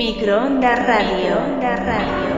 [0.00, 1.36] Microonda Radio.
[1.36, 2.29] Onda Radio.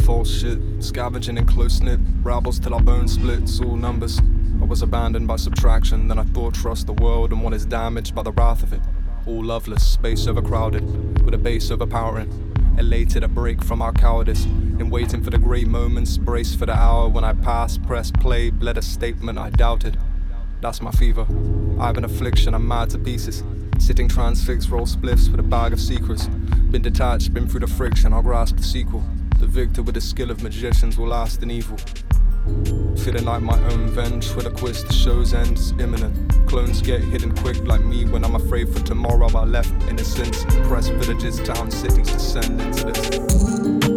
[0.00, 4.20] False shit, scavenging in close knit, rabbles till our bones split, all numbers.
[4.60, 8.14] I was abandoned by subtraction, then I thought trust the world and one is damaged
[8.14, 8.80] by the wrath of it.
[9.26, 12.46] All loveless, space overcrowded, with a base overpowering.
[12.78, 16.74] Elated a break from our cowardice, in waiting for the great moments, brace for the
[16.74, 19.98] hour when I pass, press play, bled a statement I doubted.
[20.60, 21.26] That's my fever.
[21.78, 23.42] I have an affliction, I'm mad to pieces.
[23.78, 26.26] Sitting transfixed, roll spliffs with a bag of secrets.
[26.70, 29.02] Been detached, been through the friction, I'll grasp the sequel.
[29.40, 31.78] The victor with the skill of magicians will last in evil.
[32.98, 36.14] Feeling like my own venge with a quiz, the show's end's imminent.
[36.46, 39.28] Clones get hidden quick like me when I'm afraid for tomorrow.
[39.34, 40.44] I left innocence.
[40.68, 43.89] Press villages, towns, cities descend into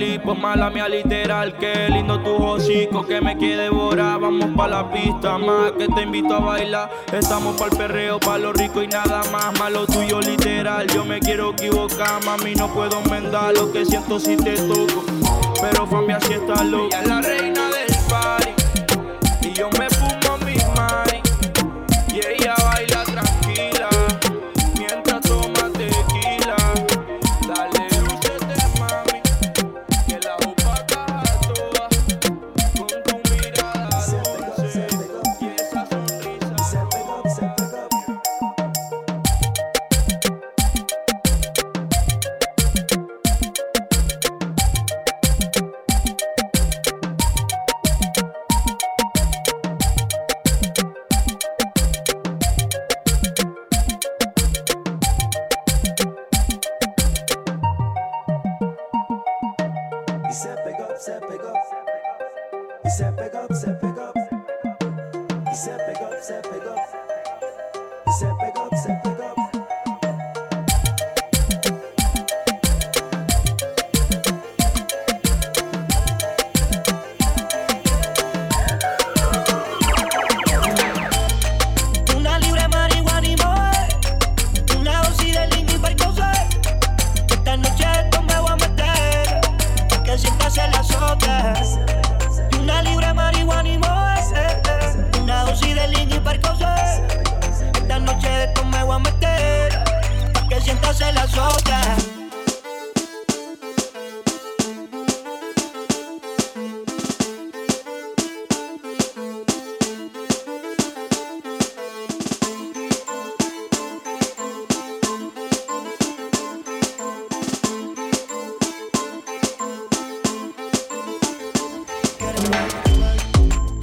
[0.00, 1.54] el hipo, mala mía literal.
[1.58, 4.20] Qué lindo tu hocico que me quiere devorar.
[4.20, 6.90] Vamos pa' la pista, más que te invito a bailar.
[7.12, 9.58] Estamos pa' el perreo, pa' lo rico y nada más.
[9.58, 10.86] Malo tuyo literal.
[10.88, 15.04] Yo me quiero equivocar, mami, no puedo enmendar lo que siento si te toco.
[15.60, 16.86] Pero familia así está loca.
[16.86, 18.50] Ella es la reina del party.
[19.42, 19.88] Y yo me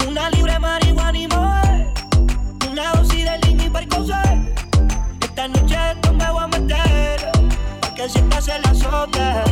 [0.07, 1.93] Una libra de marihuana y mujer.
[2.69, 4.59] Una dosis de lima y percocet.
[5.21, 7.31] Esta noche esto me voy a meter.
[7.81, 9.46] Pa' que sientas el azote.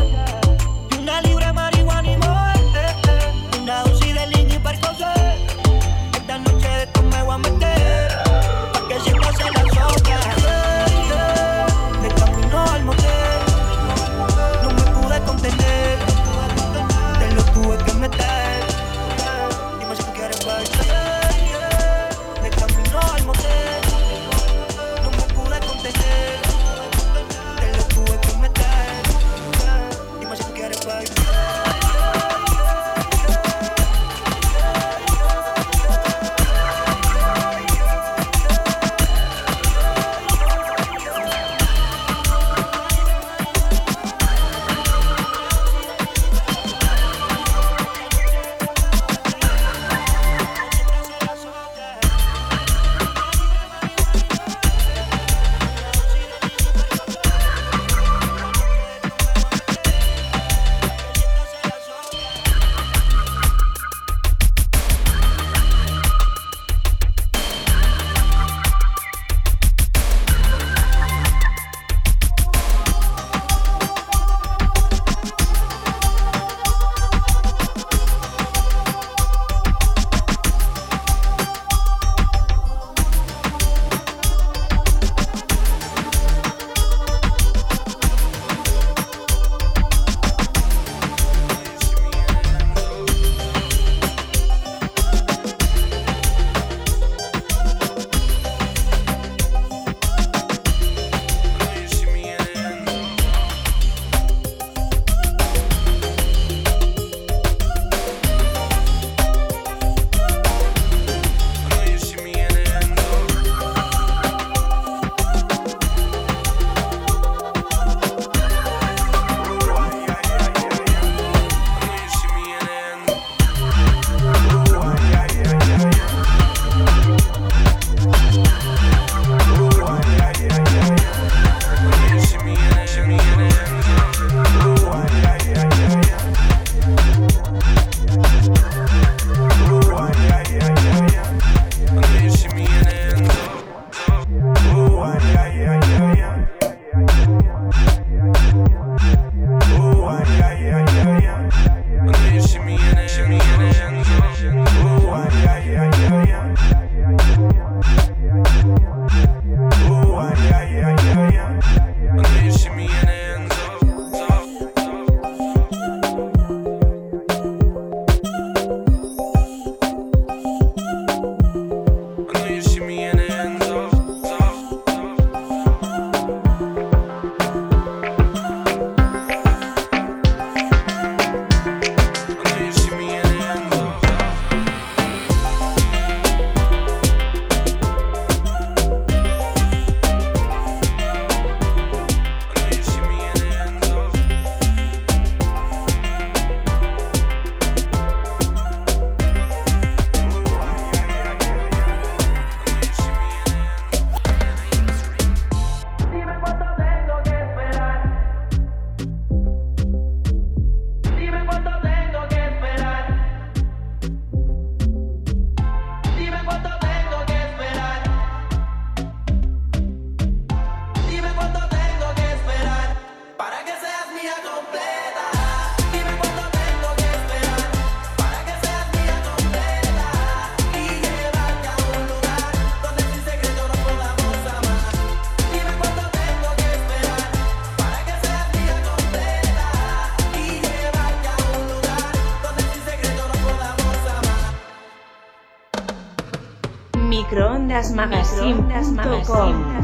[247.95, 249.75] microondas.com.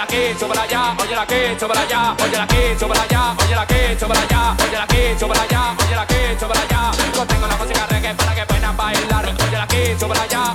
[0.00, 4.86] la que echo allá, oye la que para allá, oye la que allá, oye la
[4.86, 6.22] que allá, oye la que
[6.62, 6.90] allá.
[7.48, 9.92] La música reggae para que puedan bailar, oye la que
[10.22, 10.54] allá,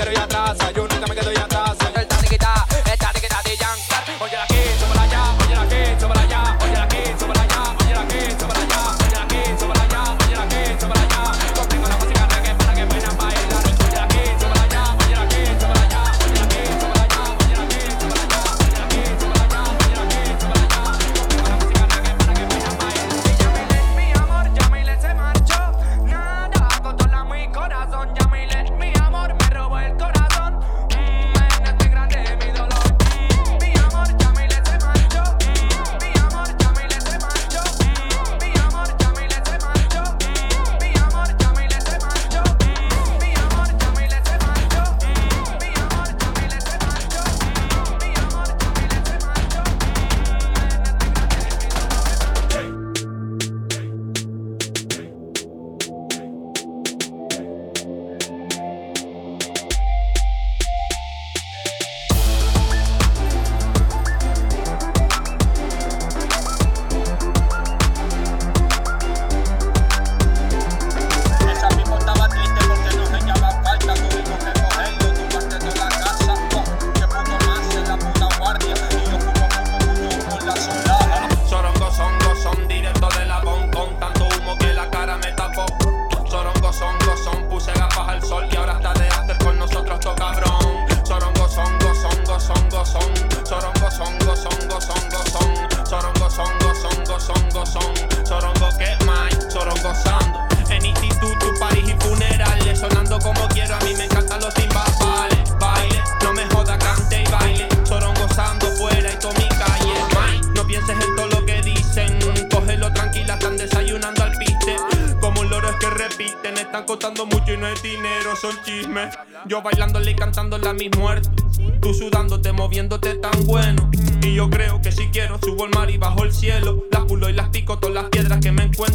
[0.00, 0.79] quiero ir atrás.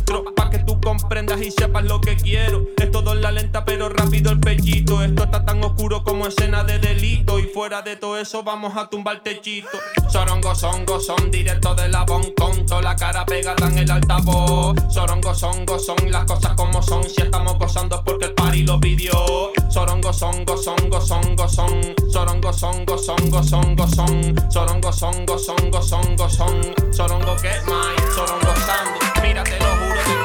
[0.06, 0.34] Encuentro.
[0.36, 2.66] Pa' que tú comprendas y sepas lo que quiero.
[2.78, 5.04] Es todo en la lenta, pero rápido el pellito.
[5.04, 7.40] Esto está tan oscuro como escena de delito.
[7.40, 9.78] Y fuera de todo eso, vamos a tumbar techito.
[10.10, 14.76] Sorongo, songo, son directo de la bon con toda la cara pegada en el altavoz.
[14.90, 17.04] Sorongo, songo, son las cosas como son.
[17.04, 19.52] Si estamos gozando es porque el party lo pidió.
[19.70, 21.96] Sorongo, songo, songo, songo, son.
[22.12, 24.52] Sorongo, songo, songo, songo, son.
[24.52, 26.76] Sorongo, songo, songo, songo, son.
[26.94, 28.16] Sorongo, que más?
[28.16, 29.05] Sorongo, sando.
[29.26, 30.25] Mira, te lo juro,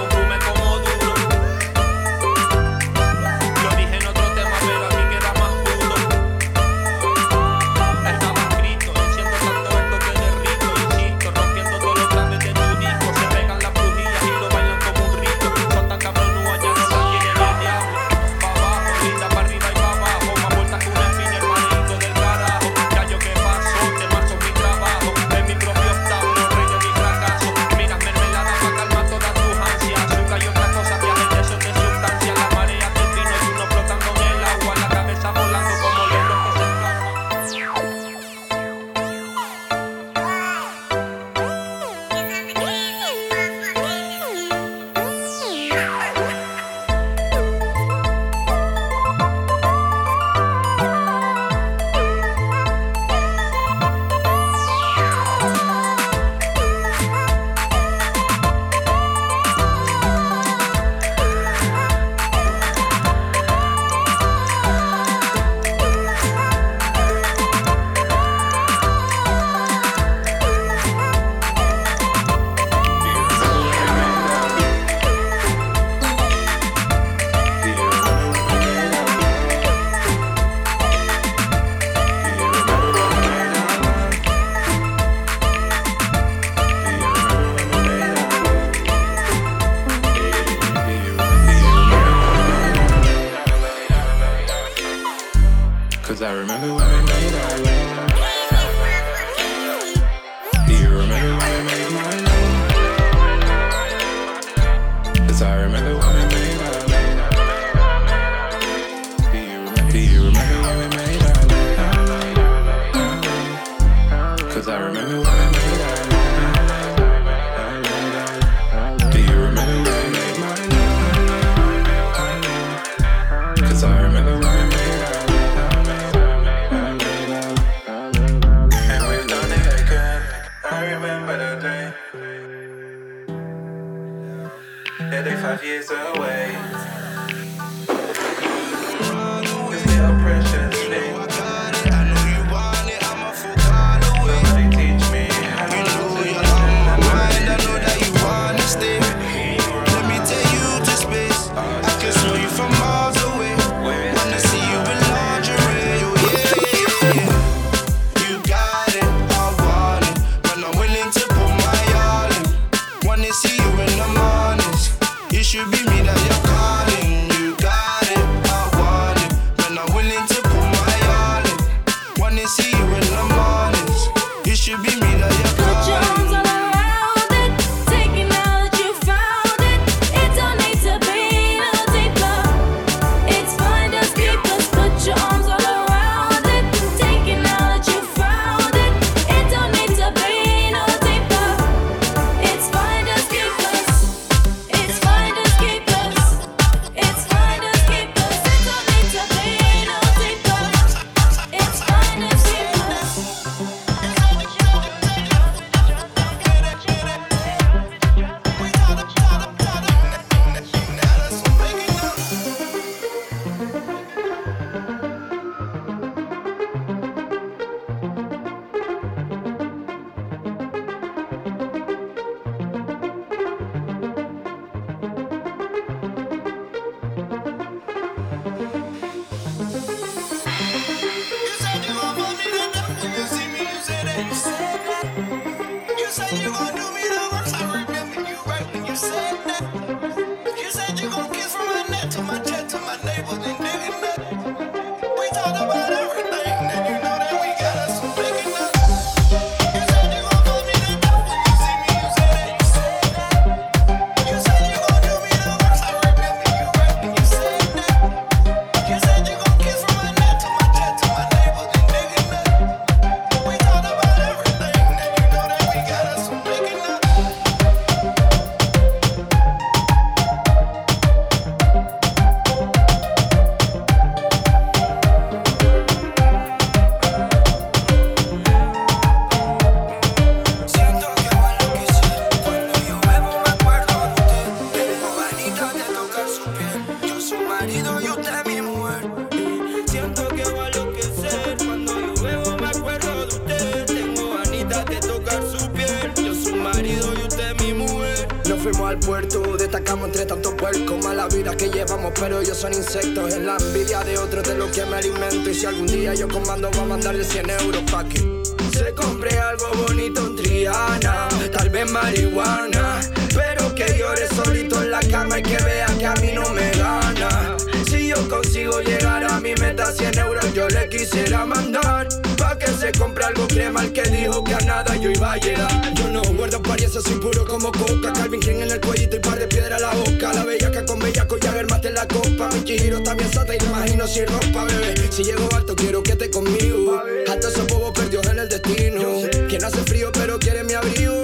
[321.10, 325.10] quisiera mandar Pa' que se compre algo crema al que dijo que a nada yo
[325.10, 325.94] iba a llegar.
[325.94, 328.12] Yo no guardo apariencia, soy puro como coca.
[328.12, 330.32] Calvin Klein en el cuellito y par de piedra a la boca.
[330.32, 332.48] La bellaca con bellaco y el mate en la copa.
[332.54, 334.94] Mi chihiro bien sata y no imagino si rompa, bebé.
[335.10, 337.02] Si llego alto quiero que esté conmigo.
[337.28, 339.00] Hasta esos bobos perdió en el destino.
[339.48, 341.20] Quien hace frío pero quiere mi abrigo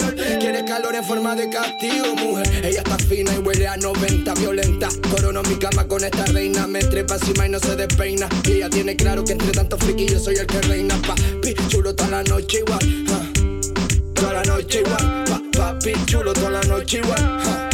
[0.67, 2.65] calor en forma de castigo, mujer.
[2.65, 4.89] Ella está fina y huele a 90, violenta.
[5.11, 8.29] Corono mi cama con esta reina, me trepa encima y no se despeina.
[8.45, 10.97] Y ella tiene claro que entre tantos friki yo soy el que reina.
[11.07, 12.81] Papi, chulo toda la noche igual.
[13.09, 14.13] Uh.
[14.13, 15.25] Toda la noche igual.
[15.25, 17.69] Pa, papi, chulo toda la noche igual.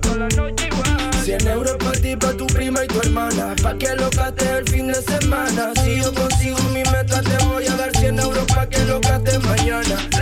[0.00, 1.24] Toda la noche igual.
[1.24, 3.54] 100 euros para ti, para tu prima y tu hermana.
[3.62, 5.72] Pa' que lo gastes el fin de semana.
[5.84, 9.00] Si consigo mi meta, te voy a dar 100 euros pa' que lo
[9.40, 10.15] mañana.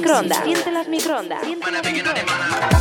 [0.00, 0.44] microondas.
[0.44, 1.42] Siente las microondas.
[1.42, 2.77] Las microondas.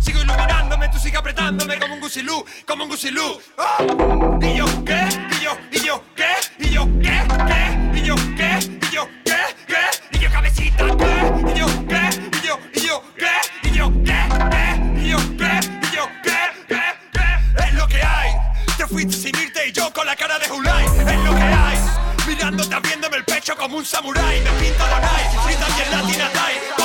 [0.00, 3.40] Sigo iluminándome, tú sigues apretándome como un gusilú, como un gusilú.
[3.56, 4.38] Oh.
[4.42, 5.08] ¿Y yo qué?
[5.38, 5.56] ¿Y yo?
[5.70, 6.32] ¿Y yo qué?
[6.58, 7.26] ¿Y yo qué?
[7.46, 7.98] ¿Qué?
[7.98, 8.58] ¿Y yo qué?
[8.82, 9.36] ¿Y yo qué?
[9.66, 9.82] ¿Qué?
[10.12, 11.52] ¿Y yo cabecita qué?
[11.54, 12.10] ¿Y yo qué?
[12.38, 12.58] ¿Y yo?
[12.74, 13.68] ¿Y yo qué?
[13.68, 14.18] ¿Y yo qué?
[14.50, 15.00] ¿Qué?
[15.00, 15.60] ¿Y yo qué?
[15.82, 16.38] ¿Y yo qué?
[16.68, 16.80] ¿Qué?
[17.12, 17.64] ¿Qué?
[17.64, 18.30] Es lo que hay.
[18.76, 20.84] Te fuiste sin irte y yo con la cara de Julai.
[20.84, 21.78] Es lo que hay.
[22.26, 24.40] Mirándote, abriéndome el pecho como un samurái.
[24.40, 26.77] Me pinta la night, y también latina tie.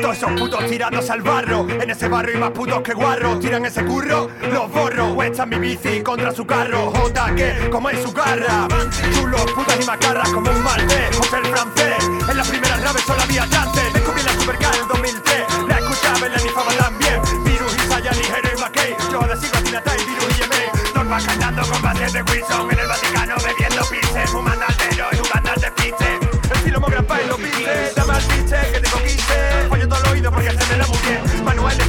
[0.00, 3.38] Todos esos putos tirados al barro En ese barrio hay más putos que guarro.
[3.38, 6.92] Tiran ese curro, los borro O echan mi bici contra su carro.
[6.92, 8.68] Jota que, como en su garra.
[9.12, 13.22] Chulos, putas y macarras como un maltés O ser francés, en las primeras naves solo
[13.22, 17.20] había chance Descubrí la supercar en 2003 La escuchaba en la nifaba también.
[17.44, 21.18] Virus y falla ligero y McKay Yo ahora sigo a Tina Virus y Yemen Norma
[21.24, 24.67] cantando con bases de Wilson En el Vaticano bebiendo pince, fumando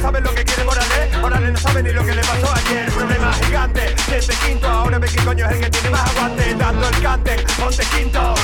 [0.00, 2.22] bien Manuel no sabe lo que quiere Morales Morales no sabe ni lo que le
[2.22, 2.92] pasó ayer.
[2.92, 4.68] Problema gigante Desde quinto.
[4.68, 6.54] Ahora ve qué coño es el que tiene más aguante.
[6.54, 8.34] Dando el cante, ponte quinto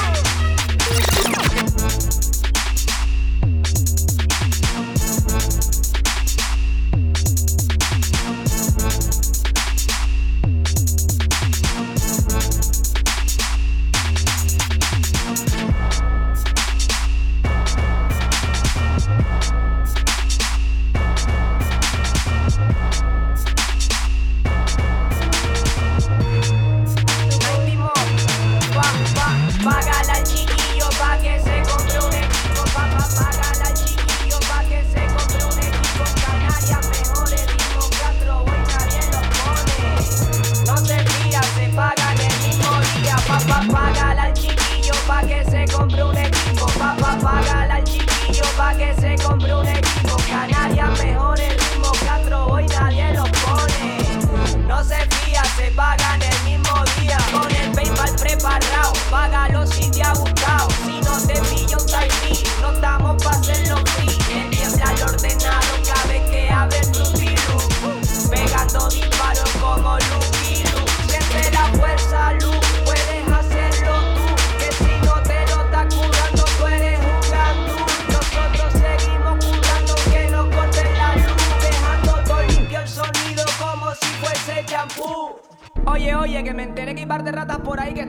[55.76, 56.05] fía,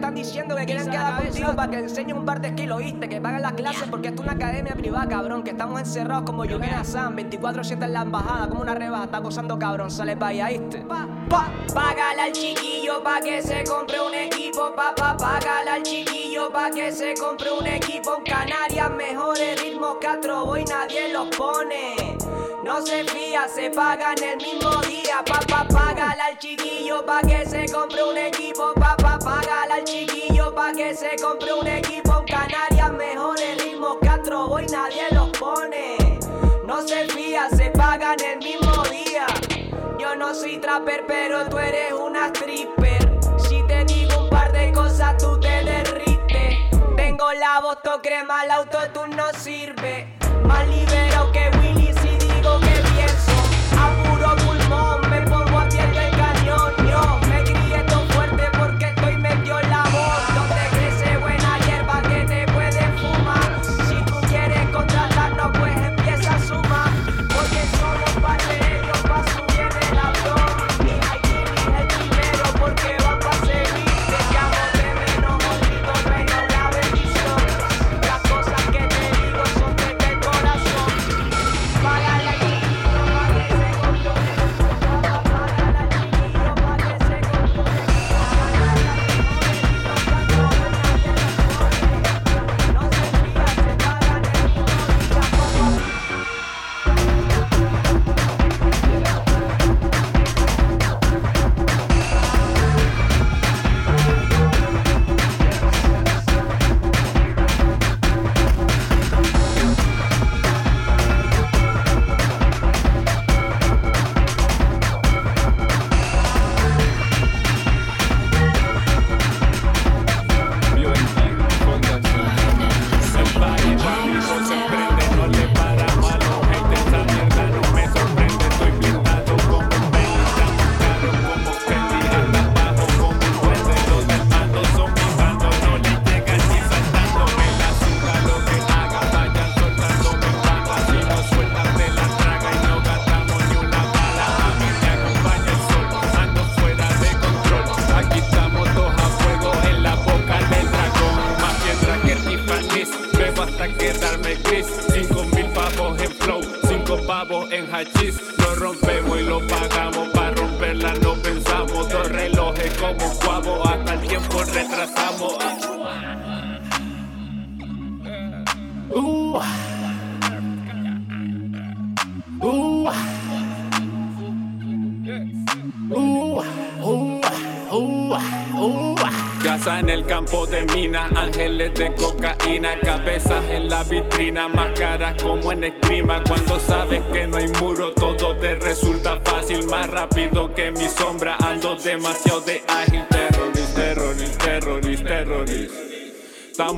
[0.08, 3.10] están diciendo que quieren quedar contigo para que enseñes un par de esquilos, ¿oíste?
[3.10, 5.44] Que paguen las clases porque esto es una academia privada, cabrón.
[5.44, 9.60] Que estamos encerrados como Yuki Hassan, 24-7 en la embajada, como una rebaja, está acosando,
[9.60, 9.92] cabrón.
[9.92, 10.80] Sale pa' allá, ¿oíste?
[10.82, 11.52] Pa, pa.
[11.74, 15.18] Págale al chiquillo pa' que se compre un equipo, pa, pa.
[15.18, 18.16] Págale al chiquillo pa' que se compre un equipo.
[18.18, 22.17] En Canarias, mejores ritmos Castro Boy, nadie los pone.
[22.68, 25.24] No se fía, se pagan el mismo día.
[25.26, 28.74] Papá, págale al chiquillo pa' que se compre un equipo.
[28.74, 32.20] Papá, págale al chiquillo pa' que se compre un equipo.
[32.20, 36.20] En Canarias, mejores ritmos Castro Boy, nadie los pone.
[36.66, 39.26] No se fía, se pagan el mismo día.
[39.98, 43.18] Yo no soy trapper, pero tú eres una stripper.
[43.48, 46.58] Si te digo un par de cosas, tú te derrites.
[46.98, 50.14] Tengo la voz crema, el autotune no sirve.
[50.44, 51.87] Más liberado que Willy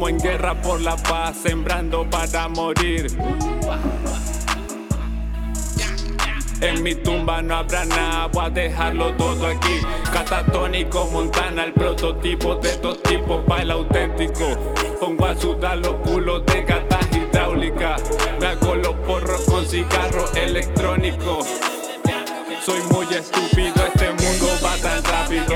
[0.10, 3.08] en guerra por la paz, sembrando para morir.
[6.62, 9.80] En mi tumba no habrá nada, voy a dejarlo todo aquí.
[10.12, 14.58] Catatónico, Montana, el prototipo de estos tipos para el auténtico.
[15.00, 18.02] Pongo a sudar los culos de gatas hidráulicas.
[18.42, 21.40] Me hago los porros con cigarro electrónico.
[22.70, 25.56] Soy muy estúpido, este mundo va tan rápido.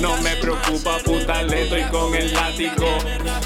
[0.00, 2.96] No me preocupa, puta, le doy con el látigo.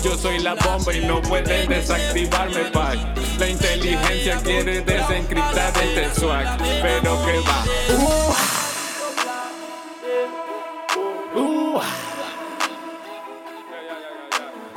[0.05, 2.99] Yo soy la bomba y no pueden desactivarme, pack.
[3.41, 7.65] La inteligencia quiere desencriptar este swag, pero que va.
[7.89, 8.33] Uh.
[11.35, 11.81] Uh.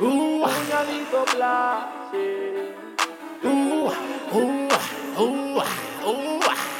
[0.00, 0.44] Uh.
[3.44, 3.92] Uh.
[4.36, 5.62] Uh.
[6.06, 6.73] Uh.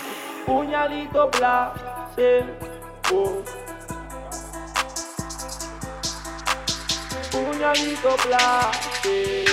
[0.46, 2.44] Puñalito place.
[3.10, 3.42] Oh.
[7.32, 9.44] Puñalito place.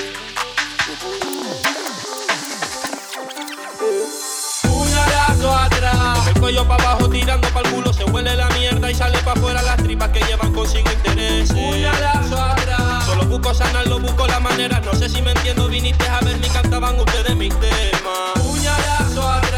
[4.64, 6.28] Puñalazo atrás.
[6.28, 7.94] El cuello para abajo tirando para el culo.
[7.94, 11.54] Se huele la mierda y sale para afuera las tripas que llevan consigo interés.
[11.54, 13.06] Puñalazo atrás.
[13.06, 14.82] Solo busco sanar, lo busco la manera.
[14.82, 18.40] No sé si me entiendo, viniste a ver mi cantaban ustedes mis temas.
[18.44, 19.51] Puñalazo atrás.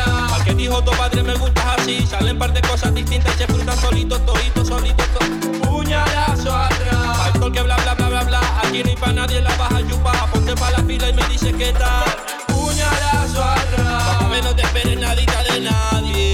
[0.45, 2.05] Que dijo tu padre me gustas así.
[2.07, 7.19] Salen par de cosas distintas y se frutan solitos, toditos, solitos, to- Puñalazo atrás.
[7.27, 8.41] Alcohol que bla bla bla bla bla.
[8.63, 10.11] Aquí no hay pa' nadie la baja yupa.
[10.31, 12.05] Ponte pa' la fila y me dices qué tal.
[12.47, 14.43] Puñalazo atrás.
[14.43, 16.33] No te esperes nadita de nadie.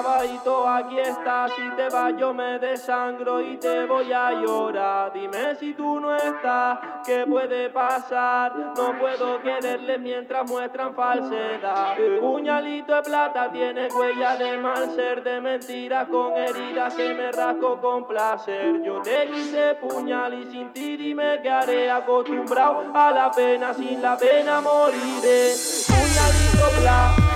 [0.00, 1.48] Clavadito, aquí está.
[1.48, 5.12] Si te vas yo me desangro y te voy a llorar.
[5.12, 8.52] Dime si tú no estás, ¿qué puede pasar?
[8.76, 11.96] No puedo quererle mientras muestran falsedad.
[12.20, 17.80] Puñalito de plata tiene huella de mal ser, de mentiras con heridas que me rasco
[17.80, 18.82] con placer.
[18.82, 24.00] Yo te quise puñal y sin ti dime qué haré acostumbrado a la pena, sin
[24.00, 25.52] la pena moriré.
[25.88, 27.27] Puñalito plata.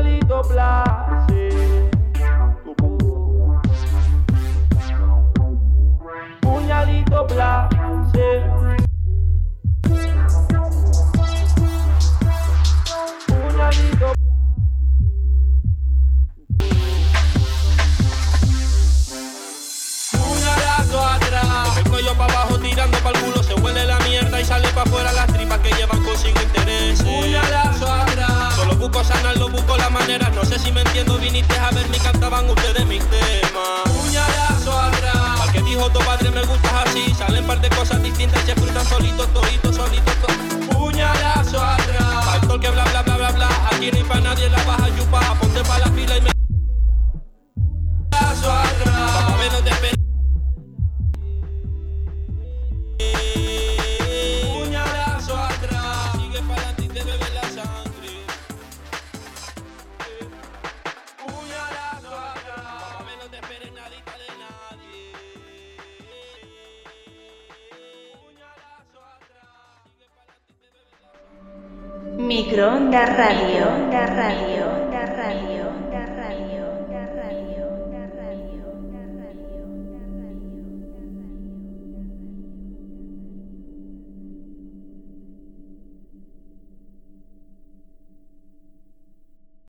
[0.00, 1.90] Puñalito place.
[6.40, 7.79] Puñalito place.
[31.00, 33.82] Entiendo, viniste a ver mi cantaban ustedes mis temas.
[33.84, 35.40] Puñalazo atrás.
[35.40, 37.14] Al que dijo tu padre me gustas así.
[37.14, 38.44] Salen par de cosas distintas
[72.42, 73.68] Microondas Radio.
[73.68, 74.89] Onda Radio.